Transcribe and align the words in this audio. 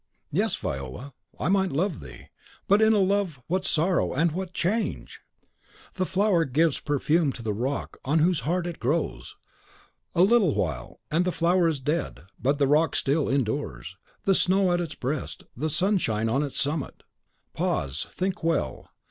"Yes, 0.31 0.55
Viola, 0.55 1.13
I 1.39 1.47
might 1.49 1.71
love 1.71 1.99
thee; 1.99 2.29
but 2.67 2.81
in 2.81 2.91
that 2.93 2.97
love 2.99 3.39
what 3.45 3.65
sorrow 3.65 4.13
and 4.13 4.31
what 4.31 4.51
change! 4.51 5.21
The 5.93 6.07
flower 6.07 6.43
gives 6.43 6.79
perfume 6.79 7.31
to 7.33 7.43
the 7.43 7.53
rock 7.53 7.99
on 8.03 8.17
whose 8.17 8.39
heart 8.39 8.65
it 8.65 8.79
grows. 8.79 9.35
A 10.15 10.23
little 10.23 10.55
while, 10.55 11.01
and 11.11 11.23
the 11.23 11.31
flower 11.31 11.67
is 11.67 11.79
dead; 11.79 12.23
but 12.41 12.57
the 12.57 12.65
rock 12.67 12.95
still 12.95 13.29
endures, 13.29 13.95
the 14.23 14.33
snow 14.33 14.71
at 14.71 14.81
its 14.81 14.95
breast, 14.95 15.43
the 15.55 15.69
sunshine 15.69 16.29
on 16.29 16.41
its 16.41 16.59
summit. 16.59 17.03
Pause, 17.53 18.07
think 18.09 18.43
well. 18.43 18.89